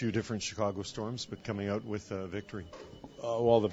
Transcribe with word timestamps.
few 0.00 0.10
different 0.10 0.42
Chicago 0.42 0.80
Storms, 0.80 1.26
but 1.26 1.44
coming 1.44 1.68
out 1.68 1.84
with 1.84 2.10
a 2.10 2.26
victory. 2.26 2.64
Uh, 3.22 3.36
well, 3.38 3.60
the, 3.60 3.70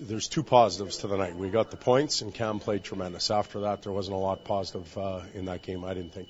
there's 0.00 0.26
two 0.26 0.42
positives 0.42 0.96
to 0.98 1.08
the 1.08 1.18
night. 1.18 1.36
We 1.36 1.50
got 1.50 1.70
the 1.70 1.76
points, 1.76 2.22
and 2.22 2.32
Cam 2.32 2.58
played 2.58 2.84
tremendous. 2.84 3.30
After 3.30 3.60
that, 3.60 3.82
there 3.82 3.92
wasn't 3.92 4.16
a 4.16 4.18
lot 4.18 4.44
positive 4.44 4.96
uh, 4.96 5.20
in 5.34 5.44
that 5.44 5.60
game. 5.60 5.84
I 5.84 5.92
didn't 5.92 6.14
think. 6.14 6.28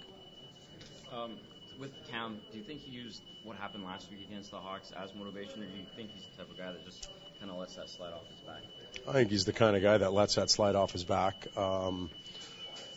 Um, 1.12 1.38
with 1.78 1.92
Cam, 2.10 2.40
do 2.50 2.58
you 2.58 2.64
think 2.64 2.80
he 2.80 2.90
used 2.90 3.22
what 3.44 3.56
happened 3.56 3.84
last 3.84 4.10
week 4.10 4.26
against 4.26 4.50
the 4.50 4.56
Hawks 4.56 4.90
as 5.00 5.14
motivation, 5.14 5.62
or 5.62 5.66
do 5.66 5.78
you 5.78 5.86
think 5.94 6.10
he's 6.10 6.24
the 6.32 6.42
type 6.42 6.50
of 6.50 6.58
guy 6.58 6.72
that 6.72 6.84
just 6.84 7.08
kind 7.38 7.48
of 7.48 7.58
lets 7.58 7.76
that 7.76 7.88
slide 7.88 8.12
off 8.12 8.26
his 8.28 8.40
back? 8.40 8.62
I 9.08 9.12
think 9.12 9.30
he's 9.30 9.44
the 9.44 9.52
kind 9.52 9.76
of 9.76 9.82
guy 9.82 9.98
that 9.98 10.12
lets 10.12 10.34
that 10.34 10.50
slide 10.50 10.74
off 10.74 10.90
his 10.90 11.04
back. 11.04 11.46
Um, 11.56 12.10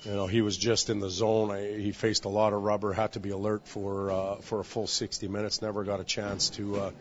you 0.05 0.11
know, 0.11 0.27
he 0.27 0.41
was 0.41 0.55
just 0.55 0.89
in 0.89 0.99
the 0.99 1.09
zone. 1.09 1.51
I, 1.51 1.77
he 1.77 1.91
faced 1.91 2.25
a 2.25 2.29
lot 2.29 2.53
of 2.53 2.61
rubber, 2.61 2.93
had 2.93 3.13
to 3.13 3.19
be 3.19 3.31
alert 3.31 3.67
for 3.67 4.11
uh, 4.11 4.35
for 4.35 4.59
a 4.59 4.63
full 4.63 4.87
60 4.87 5.27
minutes. 5.27 5.61
Never 5.61 5.83
got 5.83 5.99
a 5.99 6.03
chance 6.03 6.51
to 6.51 6.79
uh, 6.79 6.91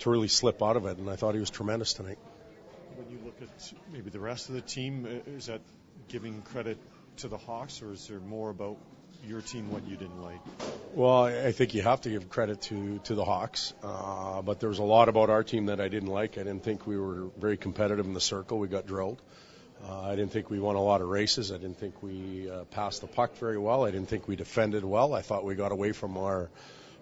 to 0.00 0.10
really 0.10 0.28
slip 0.28 0.62
out 0.62 0.76
of 0.76 0.86
it, 0.86 0.98
and 0.98 1.10
I 1.10 1.16
thought 1.16 1.34
he 1.34 1.40
was 1.40 1.50
tremendous 1.50 1.92
tonight. 1.92 2.18
When 2.94 3.10
you 3.10 3.18
look 3.24 3.36
at 3.42 3.72
maybe 3.92 4.10
the 4.10 4.20
rest 4.20 4.48
of 4.48 4.54
the 4.54 4.60
team, 4.60 5.06
uh, 5.06 5.30
is 5.30 5.46
that 5.46 5.60
giving 6.08 6.42
credit 6.42 6.78
to 7.18 7.28
the 7.28 7.36
Hawks, 7.36 7.82
or 7.82 7.92
is 7.92 8.06
there 8.06 8.20
more 8.20 8.50
about 8.50 8.76
your 9.24 9.40
team 9.40 9.70
what 9.70 9.86
you 9.88 9.96
didn't 9.96 10.22
like? 10.22 10.38
Well, 10.94 11.24
I 11.24 11.50
think 11.50 11.74
you 11.74 11.82
have 11.82 12.02
to 12.02 12.10
give 12.10 12.28
credit 12.30 12.62
to 12.62 13.00
to 13.04 13.16
the 13.16 13.24
Hawks, 13.24 13.74
uh, 13.82 14.40
but 14.42 14.60
there 14.60 14.68
was 14.68 14.78
a 14.78 14.84
lot 14.84 15.08
about 15.08 15.30
our 15.30 15.42
team 15.42 15.66
that 15.66 15.80
I 15.80 15.88
didn't 15.88 16.10
like. 16.10 16.38
I 16.38 16.44
didn't 16.44 16.62
think 16.62 16.86
we 16.86 16.96
were 16.96 17.28
very 17.36 17.56
competitive 17.56 18.06
in 18.06 18.14
the 18.14 18.20
circle. 18.20 18.60
We 18.60 18.68
got 18.68 18.86
drilled. 18.86 19.20
Uh, 19.20 19.55
I 19.84 20.16
didn't 20.16 20.32
think 20.32 20.50
we 20.50 20.58
won 20.58 20.76
a 20.76 20.82
lot 20.82 21.00
of 21.00 21.08
races. 21.08 21.52
I 21.52 21.58
didn't 21.58 21.78
think 21.78 22.02
we 22.02 22.50
uh, 22.50 22.64
passed 22.64 23.00
the 23.00 23.06
puck 23.06 23.36
very 23.36 23.58
well. 23.58 23.84
I 23.84 23.90
didn't 23.90 24.08
think 24.08 24.26
we 24.26 24.36
defended 24.36 24.84
well. 24.84 25.14
I 25.14 25.22
thought 25.22 25.44
we 25.44 25.54
got 25.54 25.72
away 25.72 25.92
from 25.92 26.16
our 26.16 26.48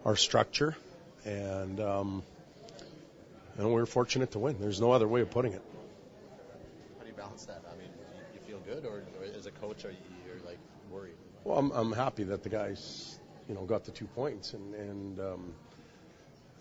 our 0.04 0.16
structure, 0.16 0.76
and 1.24 1.80
um, 1.80 2.22
and 3.56 3.66
we 3.68 3.74
were 3.74 3.86
fortunate 3.86 4.32
to 4.32 4.38
win. 4.38 4.56
There's 4.60 4.80
no 4.80 4.92
other 4.92 5.08
way 5.08 5.20
of 5.20 5.30
putting 5.30 5.52
it. 5.52 5.62
How 6.98 7.04
do 7.04 7.10
you 7.10 7.16
balance 7.16 7.44
that? 7.46 7.62
I 7.66 7.76
mean, 7.76 7.90
you 8.34 8.40
feel 8.46 8.58
good, 8.58 8.84
or, 8.84 9.02
or 9.18 9.24
as 9.38 9.46
a 9.46 9.50
coach, 9.50 9.84
are 9.84 9.90
you 9.90 9.96
you're 10.26 10.44
like 10.46 10.58
worried? 10.90 11.14
Well, 11.44 11.58
I'm, 11.58 11.70
I'm 11.72 11.92
happy 11.92 12.24
that 12.24 12.42
the 12.42 12.48
guys, 12.48 13.18
you 13.48 13.54
know, 13.54 13.64
got 13.64 13.84
the 13.84 13.92
two 13.92 14.06
points, 14.06 14.52
and 14.52 14.74
and 14.74 15.20
um, 15.20 15.54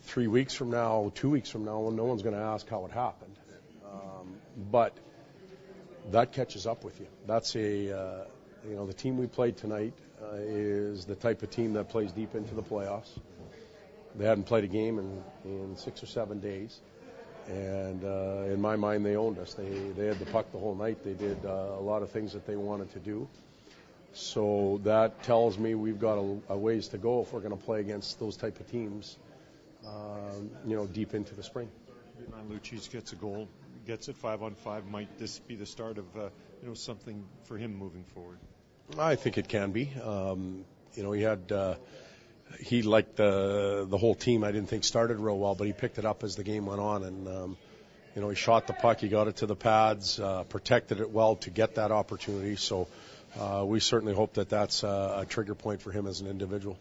three 0.04 0.28
weeks 0.28 0.54
from 0.54 0.70
now, 0.70 1.12
two 1.16 1.30
weeks 1.30 1.50
from 1.50 1.66
now, 1.66 1.90
no 1.90 2.04
one's 2.06 2.22
going 2.22 2.36
to 2.36 2.42
ask 2.42 2.68
how 2.70 2.86
it 2.86 2.92
happened. 2.92 3.36
Um, 3.86 4.36
but 4.72 4.98
that 6.12 6.32
catches 6.32 6.68
up 6.68 6.84
with 6.84 7.00
you. 7.00 7.08
That's 7.28 7.56
a, 7.56 7.98
uh, 7.98 8.26
you 8.68 8.76
know, 8.76 8.86
the 8.86 8.94
team 8.94 9.18
we 9.18 9.28
played 9.28 9.58
tonight 9.58 9.94
uh, 10.22 10.36
is 10.36 11.06
the 11.06 11.16
type 11.16 11.44
of 11.44 11.50
team 11.50 11.74
that 11.74 11.90
plays 11.90 12.12
deep 12.12 12.36
into 12.36 12.56
the 12.56 12.64
playoffs. 12.64 13.20
They 14.16 14.26
hadn't 14.26 14.44
played 14.44 14.64
a 14.64 14.68
game 14.68 15.00
in, 15.00 15.24
in 15.46 15.78
six 15.78 16.04
or 16.04 16.06
seven 16.06 16.40
days. 16.40 16.80
And 17.48 18.06
uh, 18.06 18.54
in 18.54 18.62
my 18.62 18.76
mind, 18.76 19.06
they 19.06 19.16
owned 19.16 19.38
us. 19.40 19.54
They, 19.54 19.70
they 19.98 20.06
had 20.06 20.20
the 20.20 20.26
puck 20.26 20.52
the 20.52 20.60
whole 20.60 20.76
night. 20.76 21.04
They 21.04 21.14
did 21.14 21.44
uh, 21.46 21.50
a 21.50 21.82
lot 21.82 22.02
of 22.04 22.10
things 22.12 22.32
that 22.34 22.46
they 22.46 22.56
wanted 22.56 22.92
to 22.94 23.00
do. 23.00 23.28
So 24.14 24.80
that 24.84 25.24
tells 25.24 25.58
me 25.58 25.74
we've 25.74 26.00
got 26.00 26.20
a, 26.20 26.38
a 26.50 26.58
ways 26.58 26.88
to 26.90 26.98
go 26.98 27.22
if 27.22 27.34
we're 27.34 27.40
going 27.40 27.58
to 27.58 27.66
play 27.66 27.80
against 27.80 28.20
those 28.20 28.38
type 28.38 28.60
of 28.60 28.70
teams, 28.70 29.18
um, 29.86 30.52
you 30.68 30.76
know, 30.76 30.86
deep 30.86 31.16
into 31.16 31.34
the 31.36 31.44
spring. 31.44 31.70
Lucic 32.50 32.92
gets 32.92 33.12
a 33.12 33.16
goal 33.16 33.48
gets 33.86 34.10
it 34.10 34.18
five 34.18 34.42
on 34.42 34.56
five, 34.56 34.86
might 34.86 35.18
this 35.18 35.40
be 35.40 35.56
the 35.56 35.66
start 35.66 35.98
of 35.98 36.06
uh, 36.18 36.30
you 36.62 36.68
know 36.68 36.74
something 36.74 37.26
for 37.46 37.58
him 37.58 37.76
moving 37.76 38.04
forward? 38.14 38.38
I 38.98 39.16
think 39.16 39.38
it 39.38 39.48
can 39.48 39.72
be. 39.72 39.92
Um, 40.04 40.66
you 40.94 41.04
know, 41.04 41.12
he 41.12 41.22
had 41.22 41.52
uh, 41.52 41.76
he 42.60 42.82
like 42.82 43.16
the 43.16 43.86
the 43.90 43.98
whole 43.98 44.16
team. 44.16 44.44
I 44.44 44.52
didn't 44.52 44.70
think 44.70 44.84
started 44.84 45.18
real 45.18 45.38
well, 45.38 45.56
but 45.56 45.68
he 45.68 45.74
picked 45.74 45.98
it 45.98 46.06
up 46.06 46.24
as 46.24 46.36
the 46.36 46.44
game 46.44 46.66
went 46.66 46.82
on, 46.82 47.04
and 47.04 47.28
um, 47.28 47.58
you 48.16 48.22
know 48.22 48.30
he 48.30 48.36
shot 48.36 48.68
the 48.68 48.74
puck, 48.74 49.00
he 49.00 49.08
got 49.10 49.28
it 49.28 49.38
to 49.38 49.46
the 49.46 49.56
pads, 49.56 50.20
uh, 50.20 50.44
protected 50.44 51.00
it 51.00 51.10
well 51.10 51.36
to 51.38 51.50
get 51.50 51.76
that 51.76 51.92
opportunity. 51.92 52.56
So 52.56 52.88
uh, 53.40 53.64
we 53.66 53.80
certainly 53.80 54.14
hope 54.14 54.34
that 54.34 54.50
that's 54.50 54.84
uh, 54.84 55.20
a 55.22 55.26
trigger 55.26 55.56
point 55.56 55.82
for 55.82 55.92
him 55.92 56.08
as 56.08 56.22
an 56.22 56.28
individual. 56.28 56.78